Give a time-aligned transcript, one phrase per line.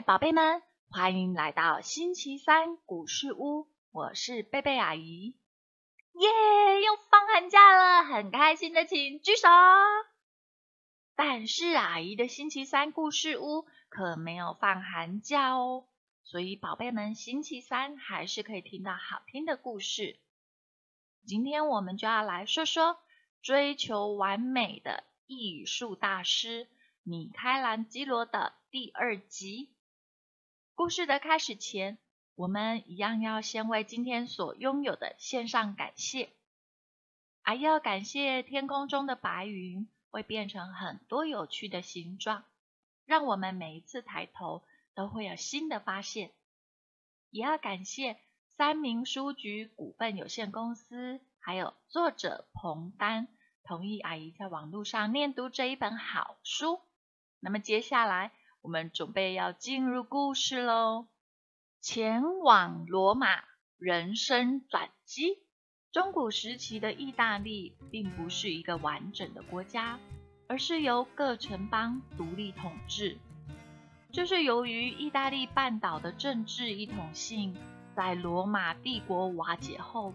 [0.00, 5.36] 宝贝们，欢迎来到星期三故事屋，我是贝贝阿姨。
[6.14, 6.28] 耶，
[6.82, 9.48] 又放寒假了，很开心的请举手。
[11.14, 15.84] 但是阿姨的星期三故事屋可没有放寒假哦，
[16.24, 20.18] 所以宝贝们星期三还是可以听到好听的故事。
[21.26, 22.96] 今天我们就要来说说
[23.42, 26.66] 追求完美的艺术大师
[27.02, 29.71] 米开朗基罗的第二集。
[30.74, 31.98] 故事的开始前，
[32.34, 36.30] 我们一样要先为今天所拥有的献上感谢。
[37.42, 42.44] 还要感谢天空中的白云会变成很多有趣的形状，
[43.04, 44.62] 让我们每一次抬头
[44.94, 46.32] 都会有新的发现。
[47.30, 48.18] 也要感谢
[48.56, 53.28] 三明书局股份有限公司，还有作者彭丹
[53.62, 56.80] 同意阿姨在网络上念读这一本好书。
[57.40, 58.32] 那么接下来。
[58.62, 61.08] 我们准备要进入故事喽。
[61.80, 63.26] 前往罗马，
[63.76, 65.42] 人生转机。
[65.90, 69.98] 中古时期的意大利并不是一个完整的国家，
[70.48, 73.18] 而是由各城邦独立统治。
[74.12, 77.56] 这是由于意大利半岛的政治一统性，
[77.96, 80.14] 在罗马帝国瓦解后，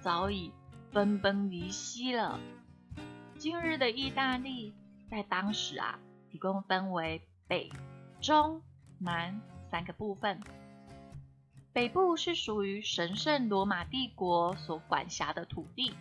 [0.00, 0.50] 早已
[0.92, 2.40] 分崩离析了。
[3.36, 4.72] 今日的意大利，
[5.10, 5.98] 在当时啊，
[6.30, 7.20] 一共分为。
[7.52, 7.70] 北、
[8.18, 8.62] 中、
[8.98, 9.38] 南
[9.70, 10.40] 三个部分。
[11.74, 15.92] 北部是属于神圣罗马帝国所管辖的土地，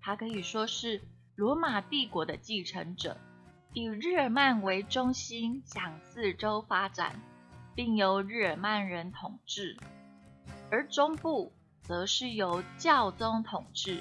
[0.00, 1.02] 它可以说是
[1.34, 3.16] 罗马帝国的继承者，
[3.72, 7.20] 以日耳曼为中心向四周发展，
[7.74, 9.76] 并由日耳曼人统治。
[10.70, 14.00] 而中部则是由教宗统治。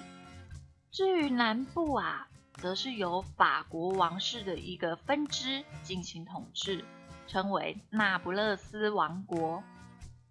[0.92, 2.28] 至于南部啊。
[2.62, 6.86] 则是由法国王室的一个分支进行统治，
[7.28, 9.64] 称为那不勒斯王国。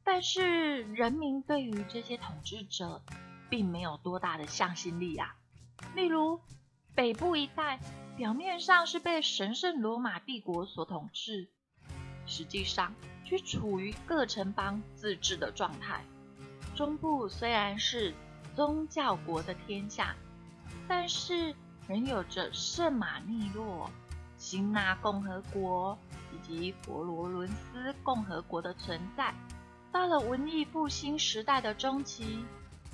[0.04, 3.02] 但是人民对于这些统治者
[3.48, 5.34] 并没有多大的向心力啊。
[5.96, 6.40] 例如
[6.94, 7.80] 北部一带，
[8.16, 11.48] 表面上是被神圣罗马帝国所统治，
[12.26, 16.04] 实际上却处于各城邦自治的状态。
[16.76, 18.14] 中部虽然是
[18.54, 20.14] 宗教国的天下，
[20.86, 21.56] 但是。
[21.90, 23.90] 仍有着圣马力诺、
[24.38, 25.98] 辛纳共和国
[26.32, 29.34] 以及佛罗伦斯共和国的存在。
[29.90, 32.44] 到了文艺复兴时代的中期，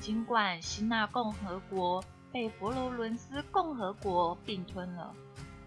[0.01, 2.03] 尽管辛纳共和国
[2.33, 5.15] 被佛罗伦斯共和国并吞了，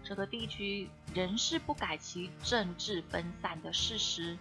[0.02, 4.36] 这个地区仍是不改其政治分散的事实。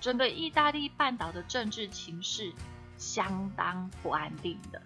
[0.00, 2.52] 整个意大利半岛的政治情势
[2.98, 4.82] 相当不安定的。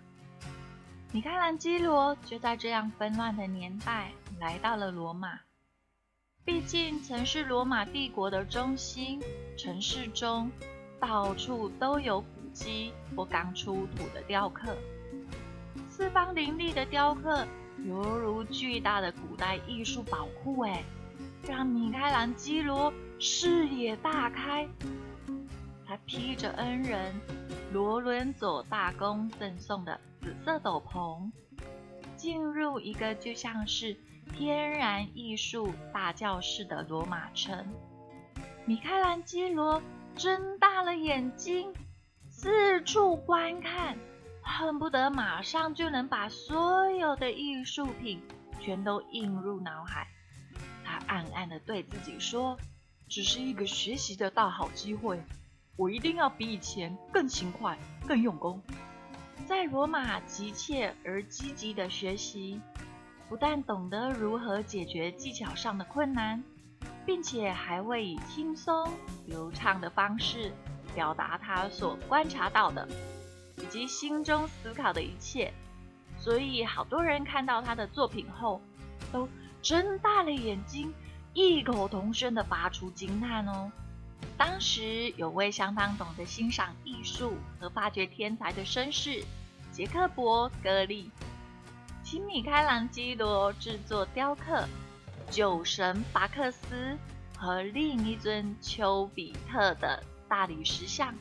[1.12, 5.40] 米开朗基罗就在这样纷乱的年代来到了罗马。
[6.44, 9.20] 毕竟曾是罗马帝国的中心，
[9.56, 10.50] 城市中
[11.00, 14.76] 到处都有古迹或刚出土的雕刻，
[15.88, 17.46] 四方林立的雕刻
[17.84, 20.84] 犹如巨大的古代艺术宝库，哎，
[21.48, 24.68] 让米开朗基罗视野大开。
[25.86, 27.14] 他披着恩人
[27.76, 30.00] 罗伦佐大公赠送的。
[30.22, 31.30] 紫色斗篷，
[32.16, 33.94] 进入一个就像是
[34.34, 37.66] 天然艺术大教室的罗马城。
[38.64, 39.82] 米开朗基罗
[40.14, 41.70] 睁大了眼睛，
[42.30, 43.98] 四处观看，
[44.42, 48.22] 恨不得马上就能把所有的艺术品
[48.58, 50.08] 全都映入脑海。
[50.82, 52.58] 他暗暗的对自己说
[53.06, 55.20] ：“只是一个学习的大好机会，
[55.76, 58.62] 我一定要比以前更勤快、更用功。”
[59.46, 62.60] 在罗马急切而积极的学习，
[63.28, 66.42] 不但懂得如何解决技巧上的困难，
[67.04, 68.90] 并且还会以轻松
[69.26, 70.52] 流畅的方式
[70.94, 72.88] 表达他所观察到的
[73.58, 75.52] 以及心中思考的一切。
[76.18, 78.60] 所以，好多人看到他的作品后，
[79.12, 79.28] 都
[79.62, 80.92] 睁大了眼睛，
[81.34, 83.70] 异口同声地发出惊叹哦。
[84.36, 89.24] 当时有位相当懂得欣赏艺术和发掘天才的绅士
[89.72, 91.10] 杰克伯格利，
[92.04, 94.66] 请米开朗基罗制作雕刻
[95.30, 96.96] 酒神巴克斯
[97.36, 101.14] 和另一尊丘比特的大理石像。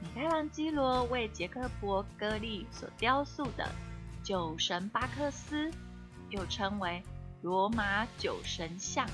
[0.00, 3.68] 米开朗基罗为杰克伯格利所雕塑的
[4.22, 5.70] 酒神巴克斯，
[6.30, 7.02] 又称为
[7.42, 9.06] 罗马酒神像。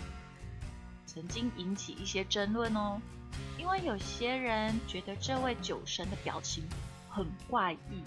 [1.16, 3.00] 曾经引起一些争论哦，
[3.58, 6.62] 因为有些人觉得这位酒神的表情
[7.08, 8.02] 很怪异，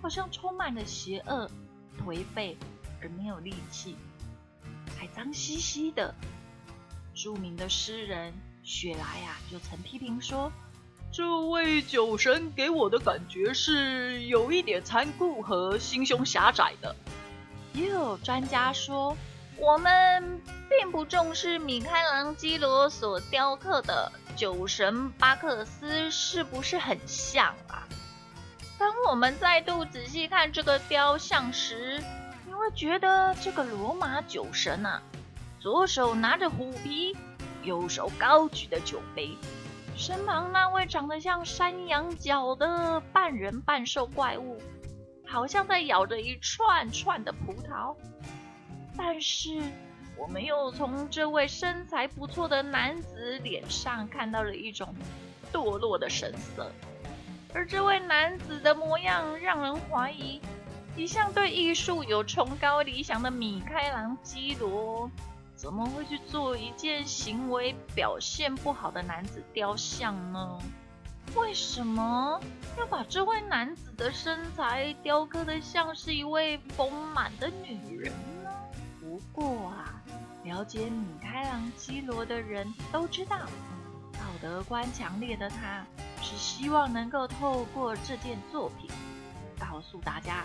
[0.00, 1.50] 好像充满了邪恶、
[1.98, 2.56] 颓废
[3.02, 3.96] 而没有力气，
[4.96, 6.14] 还脏兮兮的。
[7.12, 10.52] 著名的诗人雪莱呀就曾批评说，
[11.10, 16.94] 这位酒神给我的感觉是有一点残酷和心胸狭窄的。
[17.72, 19.16] 也有专家说，
[19.56, 27.86] 我们并不重视米开朗基罗所雕刻的酒神巴克斯是不是很像啊？
[28.78, 32.02] 当我们再度仔细看这个雕像时，
[32.46, 35.00] 你会觉得这个罗马酒神啊，
[35.60, 37.16] 左手拿着虎皮。
[37.62, 39.38] 右手高举的酒杯，
[39.96, 44.60] 身旁那位长得像山羊角的半人半兽怪物，
[45.26, 47.96] 好像在咬着一串串的葡萄。
[48.96, 49.60] 但是，
[50.16, 54.94] 我们又从这位身材不错的男子脸上看到了一种
[55.52, 56.70] 堕落的神色，
[57.52, 60.40] 而这位男子的模样让人怀疑，
[60.96, 65.10] 一向对艺术有崇高理想的米开朗基罗。
[65.56, 70.58] 怎么会去做一件行为表现不好的男子雕像呢？
[71.34, 72.38] 为什么
[72.76, 78.12] 要把这位男子的身材雕刻的像是一位丰满的女人？
[79.14, 80.02] 不过啊，
[80.42, 83.38] 了解米开朗基罗的人都知道，
[84.12, 85.86] 道德观强烈的他
[86.20, 88.90] 是希望能够透过这件作品，
[89.56, 90.44] 告诉大家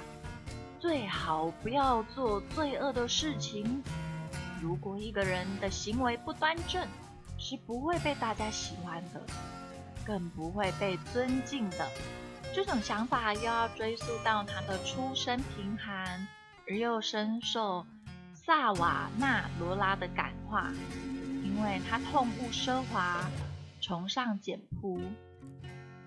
[0.80, 3.84] 最好不要做罪恶的事情。
[4.62, 6.88] 如果一个人的行为不端正，
[7.40, 9.20] 是不会被大家喜欢的，
[10.06, 11.88] 更不会被尊敬的。
[12.54, 16.28] 这种想法又要追溯到他的出身贫寒，
[16.68, 17.84] 而又深受
[18.50, 20.74] 萨瓦纳罗拉的感化，
[21.44, 23.30] 因为他痛恶奢华，
[23.80, 25.00] 崇尚简朴。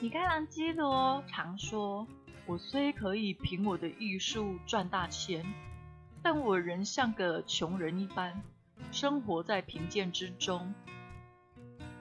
[0.01, 2.05] 米开朗基罗常说
[2.47, 5.47] ：“我虽可以凭我的艺术赚大钱。”
[6.21, 8.43] 但我仍像个穷人一般，
[8.91, 10.75] 生活在贫贱之中。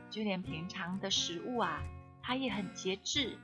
[0.09, 1.83] 就连平常的食物啊，
[2.23, 3.37] 他也很节制，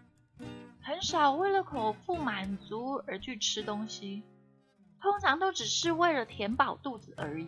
[0.82, 4.24] 很少为了口腹满足而去吃东西，
[5.02, 7.48] 通常都只是为了填饱肚子而已。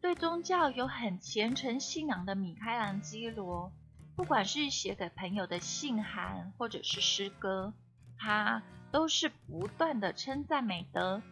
[0.00, 3.72] 对宗教有很虔诚信仰的米开朗基罗，
[4.14, 7.74] 不管是写给朋友的信函，或者是诗歌，
[8.18, 11.22] 他都是不断的称赞美德。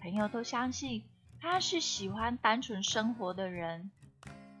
[0.00, 1.04] 朋友都相信
[1.40, 3.90] 他是喜欢单纯生活的人。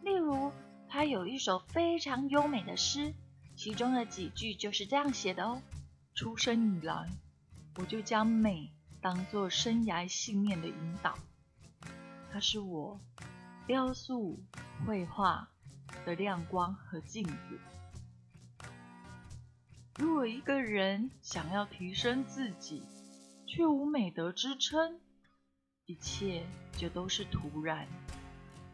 [0.02, 0.50] 例如，
[0.88, 3.14] 他有一首非常优美的诗，
[3.54, 5.62] 其中的几句就是这样写的哦
[6.14, 7.08] ：“出生以来，
[7.76, 11.18] 我就将美当作生涯信念的引导，
[12.30, 13.00] 它是我
[13.66, 14.38] 雕塑、
[14.86, 15.48] 绘画
[16.04, 17.58] 的亮光和镜子。
[19.96, 22.82] 如果一个人想要提升自己，
[23.46, 24.98] 却无美德支撑，
[25.86, 27.86] 一切就都是徒然。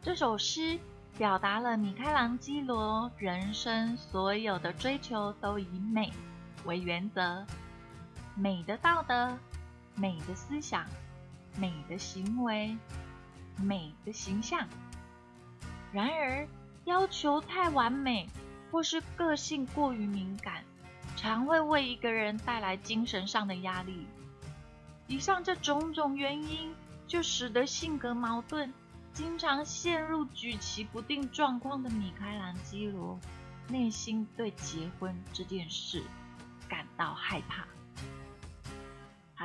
[0.03, 0.79] 这首诗
[1.17, 6.13] 表达了米开朗基罗人生所有的追求都以美
[6.65, 7.45] 为原则，
[8.37, 9.37] 美的道德、
[9.97, 10.87] 美的思想、
[11.57, 12.77] 美的行为、
[13.57, 14.69] 美的形象。
[15.93, 16.47] 然而，
[16.85, 18.29] 要求太完美
[18.71, 20.63] 或是个性过于敏感，
[21.17, 24.07] 常会为一个人带来精神上的压力。
[25.09, 26.73] 以上这种种原因。
[27.09, 28.75] 就使得性格矛盾、
[29.13, 33.17] 经常陷入举棋不定状况的米开朗基罗，
[33.69, 36.03] 内心对结婚这件事
[36.69, 37.65] 感到害怕。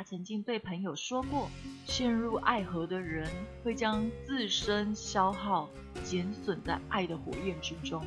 [0.03, 1.49] 曾经对朋友说过
[1.85, 3.29] ：“陷入爱河的人
[3.63, 5.69] 会将自身消耗、
[6.03, 8.05] 减损在爱的火焰之中。”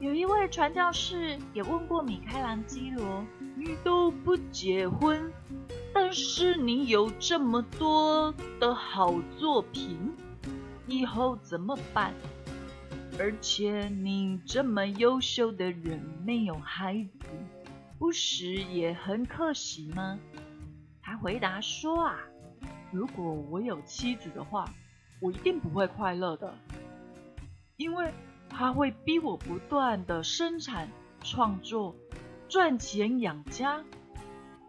[0.00, 3.24] 有一位传教士也问过米开朗基罗
[3.56, 5.32] ：“你都不结婚？”
[5.94, 10.12] 但是你有这么多的好作品，
[10.86, 12.12] 以后怎么办？
[13.18, 17.26] 而且你这么优秀的人没有孩子，
[17.98, 20.18] 不是也很可惜吗？
[21.22, 22.18] 回答说啊，
[22.90, 24.68] 如果我有妻子的话，
[25.20, 26.52] 我一定不会快乐的，
[27.76, 28.12] 因为
[28.50, 30.88] 他会逼我不断的生产、
[31.22, 31.94] 创作、
[32.48, 33.84] 赚钱养家。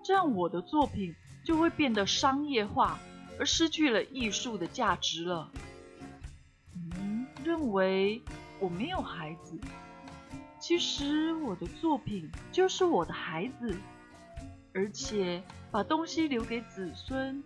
[0.03, 2.99] 这样我的作品就会变得商业化，
[3.39, 5.49] 而失去了艺术的价值了。
[6.75, 8.21] 嗯，认为
[8.59, 9.59] 我没有孩子，
[10.59, 13.75] 其实我的作品就是我的孩子，
[14.73, 17.43] 而且把东西留给子孙，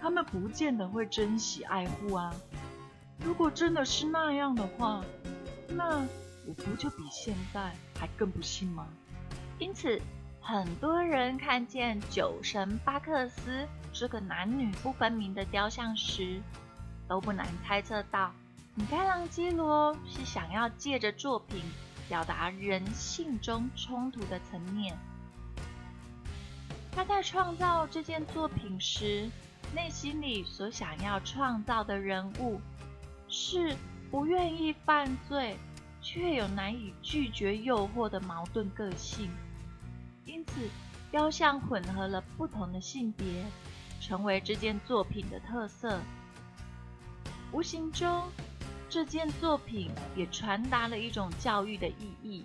[0.00, 2.34] 他们不见得会珍惜爱护啊。
[3.24, 5.04] 如果真的是那样的话，
[5.68, 5.98] 那
[6.46, 8.86] 我不就比现在还更不幸吗？
[9.58, 10.00] 因此。
[10.42, 16.40] 很多人看见酒神巴克斯这个男女不分明的雕像时，
[17.06, 18.32] 都不难猜测到
[18.74, 21.60] 米开朗基罗是想要借着作品
[22.08, 24.96] 表达人性中冲突的层面。
[27.00, 29.26] 他在创造这件作品时，
[29.74, 32.60] 内心里所想要创造的人物
[33.26, 33.74] 是
[34.10, 35.56] 不愿意犯罪，
[36.02, 39.30] 却有难以拒绝诱惑的矛盾个性。
[40.26, 40.68] 因此，
[41.10, 43.46] 雕像混合了不同的性别，
[43.98, 45.98] 成为这件作品的特色。
[47.50, 48.24] 无形中，
[48.90, 52.44] 这件作品也传达了一种教育的意义，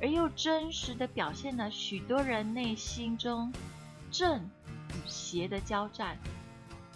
[0.00, 3.52] 而又真实的表现了许多人内心中
[4.10, 4.42] 正
[4.88, 6.18] 与邪的交战。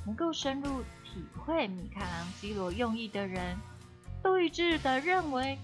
[0.06, 3.56] 能够深入体会米开朗基罗用意的人，
[4.22, 5.58] 都一致的认为：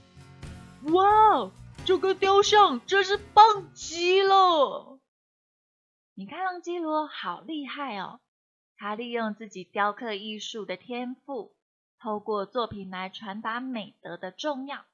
[0.85, 1.50] 哇，
[1.85, 4.99] 这个雕像真是棒极了！
[6.14, 8.20] 米开朗基罗好厉害哦！
[8.78, 11.54] 他利用自己雕刻艺术的天赋。
[12.02, 14.87] 透过作品来传达美德的重要，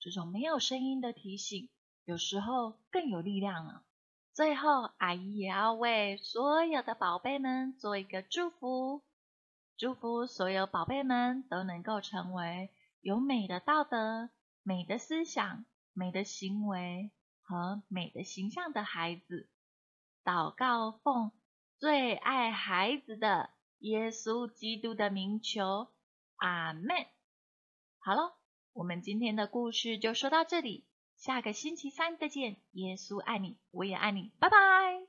[0.00, 1.68] 这种没有声音的提醒，
[2.10, 3.84] 有时候更有力量了。
[4.32, 9.04] 最后，阿姨也要为所有的宝贝们做一个祝福，
[9.76, 14.28] 祝福所有宝贝们都能够成为有美的道德、
[14.64, 17.12] 美的思想、美的行为
[17.42, 19.48] 和美的形象的孩子。
[20.24, 21.30] 祷告奉
[21.78, 25.86] 最爱孩子的耶稣基督的名求。
[26.38, 27.06] 阿门。
[28.00, 28.36] 好了，
[28.72, 30.88] 我们今天的故事就说到这里，
[31.20, 32.56] 下个星期三再见。
[32.72, 35.06] 耶稣爱你，我也爱你，拜拜。